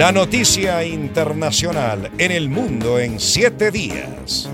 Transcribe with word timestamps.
La 0.00 0.12
noticia 0.12 0.82
internacional 0.82 2.10
en 2.16 2.32
el 2.32 2.48
mundo 2.48 2.98
en 2.98 3.20
siete 3.20 3.70
días. 3.70 4.48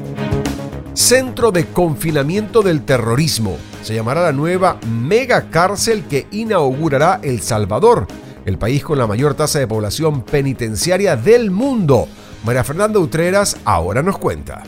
Centro 0.93 1.53
de 1.53 1.67
Confinamiento 1.67 2.63
del 2.63 2.83
Terrorismo. 2.83 3.57
Se 3.85 3.95
llamará 3.95 4.23
la 4.23 4.33
nueva 4.33 4.81
mega 4.91 5.49
cárcel 5.49 6.03
que 6.11 6.27
inaugurará 6.33 7.21
El 7.23 7.43
Salvador, 7.43 8.09
el 8.45 8.59
país 8.59 8.83
con 8.83 8.99
la 8.99 9.07
mayor 9.07 9.35
tasa 9.35 9.61
de 9.61 9.69
población 9.69 10.23
penitenciaria 10.23 11.15
del 11.15 11.53
mundo. 11.53 12.09
María 12.45 12.65
Fernanda 12.65 12.99
Utreras 12.99 13.57
ahora 13.65 14.03
nos 14.03 14.19
cuenta. 14.19 14.65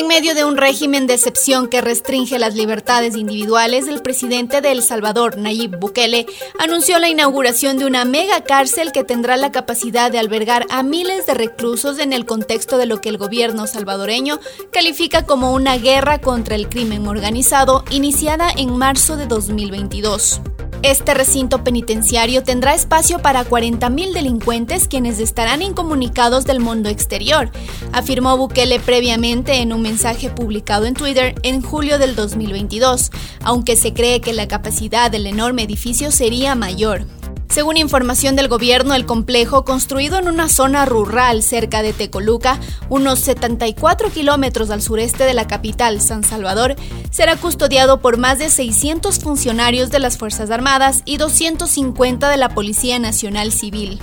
En 0.00 0.06
medio 0.06 0.34
de 0.34 0.46
un 0.46 0.56
régimen 0.56 1.06
de 1.06 1.12
excepción 1.12 1.68
que 1.68 1.82
restringe 1.82 2.38
las 2.38 2.54
libertades 2.54 3.16
individuales, 3.16 3.86
el 3.86 4.00
presidente 4.00 4.62
de 4.62 4.72
El 4.72 4.82
Salvador, 4.82 5.36
Nayib 5.36 5.78
Bukele, 5.78 6.24
anunció 6.58 6.98
la 6.98 7.10
inauguración 7.10 7.76
de 7.76 7.84
una 7.84 8.06
mega 8.06 8.42
cárcel 8.42 8.92
que 8.92 9.04
tendrá 9.04 9.36
la 9.36 9.52
capacidad 9.52 10.10
de 10.10 10.18
albergar 10.18 10.64
a 10.70 10.82
miles 10.82 11.26
de 11.26 11.34
reclusos 11.34 11.98
en 11.98 12.14
el 12.14 12.24
contexto 12.24 12.78
de 12.78 12.86
lo 12.86 13.02
que 13.02 13.10
el 13.10 13.18
gobierno 13.18 13.66
salvadoreño 13.66 14.40
califica 14.72 15.26
como 15.26 15.52
una 15.52 15.76
guerra 15.76 16.18
contra 16.18 16.54
el 16.54 16.70
crimen 16.70 17.06
organizado 17.06 17.84
iniciada 17.90 18.50
en 18.56 18.78
marzo 18.78 19.18
de 19.18 19.26
2022. 19.26 20.40
Este 20.82 21.12
recinto 21.12 21.62
penitenciario 21.62 22.42
tendrá 22.42 22.74
espacio 22.74 23.18
para 23.18 23.44
40.000 23.44 24.14
delincuentes 24.14 24.88
quienes 24.88 25.20
estarán 25.20 25.60
incomunicados 25.60 26.46
del 26.46 26.58
mundo 26.58 26.88
exterior, 26.88 27.50
afirmó 27.92 28.38
Bukele 28.38 28.80
previamente 28.80 29.56
en 29.56 29.74
un 29.74 29.82
mensaje 29.82 30.30
publicado 30.30 30.86
en 30.86 30.94
Twitter 30.94 31.34
en 31.42 31.60
julio 31.60 31.98
del 31.98 32.16
2022, 32.16 33.10
aunque 33.44 33.76
se 33.76 33.92
cree 33.92 34.22
que 34.22 34.32
la 34.32 34.48
capacidad 34.48 35.10
del 35.10 35.26
enorme 35.26 35.64
edificio 35.64 36.10
sería 36.10 36.54
mayor. 36.54 37.04
Según 37.50 37.76
información 37.76 38.36
del 38.36 38.46
gobierno, 38.46 38.94
el 38.94 39.06
complejo, 39.06 39.64
construido 39.64 40.20
en 40.20 40.28
una 40.28 40.48
zona 40.48 40.84
rural 40.84 41.42
cerca 41.42 41.82
de 41.82 41.92
Tecoluca, 41.92 42.60
unos 42.88 43.18
74 43.18 44.10
kilómetros 44.10 44.70
al 44.70 44.80
sureste 44.80 45.24
de 45.24 45.34
la 45.34 45.48
capital, 45.48 46.00
San 46.00 46.22
Salvador, 46.22 46.76
será 47.10 47.34
custodiado 47.34 48.00
por 48.00 48.18
más 48.18 48.38
de 48.38 48.50
600 48.50 49.18
funcionarios 49.18 49.90
de 49.90 49.98
las 49.98 50.16
Fuerzas 50.16 50.52
Armadas 50.52 51.02
y 51.04 51.16
250 51.16 52.28
de 52.28 52.36
la 52.36 52.50
Policía 52.50 53.00
Nacional 53.00 53.50
Civil. 53.50 53.98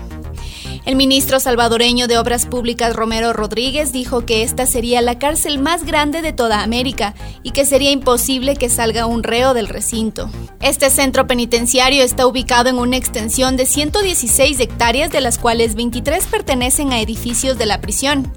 El 0.87 0.95
ministro 0.95 1.41
salvadoreño 1.41 2.07
de 2.07 2.17
Obras 2.17 2.45
Públicas 2.45 2.95
Romero 2.95 3.33
Rodríguez 3.33 3.91
dijo 3.91 4.25
que 4.25 4.43
esta 4.43 4.65
sería 4.65 5.01
la 5.01 5.19
cárcel 5.19 5.59
más 5.59 5.85
grande 5.85 6.21
de 6.21 6.31
toda 6.31 6.63
América 6.63 7.13
y 7.43 7.51
que 7.51 7.65
sería 7.65 7.91
imposible 7.91 8.55
que 8.55 8.69
salga 8.69 9.05
un 9.05 9.21
reo 9.21 9.53
del 9.53 9.67
recinto. 9.67 10.29
Este 10.61 10.89
centro 10.89 11.27
penitenciario 11.27 12.03
está 12.03 12.25
ubicado 12.25 12.69
en 12.69 12.77
una 12.77 12.95
extensión 12.95 13.57
de 13.57 13.65
116 13.65 14.61
hectáreas 14.61 15.11
de 15.11 15.19
las 15.19 15.37
cuales 15.37 15.75
23 15.75 16.25
pertenecen 16.27 16.93
a 16.93 17.01
edificios 17.01 17.57
de 17.57 17.65
la 17.65 17.81
prisión. 17.81 18.31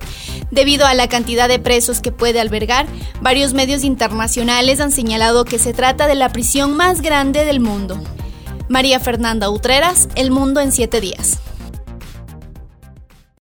Debido 0.50 0.86
a 0.86 0.94
la 0.94 1.06
cantidad 1.06 1.46
de 1.46 1.60
presos 1.60 2.00
que 2.00 2.10
puede 2.10 2.40
albergar, 2.40 2.86
varios 3.20 3.54
medios 3.54 3.84
internacionales 3.84 4.80
han 4.80 4.90
señalado 4.90 5.44
que 5.44 5.60
se 5.60 5.72
trata 5.72 6.08
de 6.08 6.16
la 6.16 6.30
prisión 6.30 6.76
más 6.76 7.00
grande 7.00 7.44
del 7.44 7.60
mundo. 7.60 8.02
María 8.68 8.98
Fernanda 8.98 9.50
Utreras, 9.50 10.08
El 10.16 10.32
Mundo 10.32 10.60
en 10.60 10.72
siete 10.72 11.00
días. 11.00 11.38